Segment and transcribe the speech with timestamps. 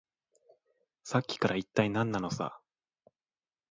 [1.03, 2.59] さっきから、いったい何なのさ。